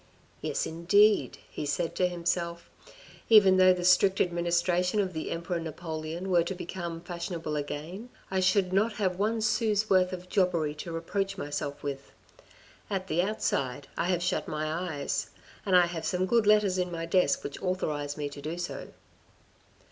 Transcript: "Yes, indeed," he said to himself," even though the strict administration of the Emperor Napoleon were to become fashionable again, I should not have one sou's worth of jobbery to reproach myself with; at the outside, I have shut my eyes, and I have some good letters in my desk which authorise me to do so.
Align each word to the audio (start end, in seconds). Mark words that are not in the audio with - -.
"Yes, 0.41 0.65
indeed," 0.65 1.37
he 1.51 1.63
said 1.63 1.93
to 1.93 2.07
himself," 2.07 2.71
even 3.29 3.57
though 3.57 3.71
the 3.71 3.85
strict 3.85 4.19
administration 4.19 4.99
of 4.99 5.13
the 5.13 5.29
Emperor 5.29 5.59
Napoleon 5.59 6.31
were 6.31 6.41
to 6.43 6.55
become 6.55 7.01
fashionable 7.01 7.55
again, 7.55 8.09
I 8.31 8.39
should 8.39 8.73
not 8.73 8.93
have 8.93 9.19
one 9.19 9.41
sou's 9.41 9.91
worth 9.91 10.11
of 10.11 10.27
jobbery 10.27 10.73
to 10.73 10.91
reproach 10.91 11.37
myself 11.37 11.83
with; 11.83 12.11
at 12.89 13.09
the 13.09 13.21
outside, 13.21 13.89
I 13.95 14.07
have 14.07 14.23
shut 14.23 14.47
my 14.47 14.73
eyes, 14.73 15.29
and 15.67 15.75
I 15.77 15.85
have 15.85 16.03
some 16.07 16.25
good 16.25 16.47
letters 16.47 16.79
in 16.79 16.91
my 16.91 17.05
desk 17.05 17.43
which 17.43 17.61
authorise 17.61 18.17
me 18.17 18.27
to 18.29 18.41
do 18.41 18.57
so. 18.57 18.87